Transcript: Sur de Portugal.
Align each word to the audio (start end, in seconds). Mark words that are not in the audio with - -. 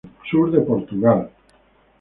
Sur 0.31 0.49
de 0.49 0.61
Portugal. 0.61 1.29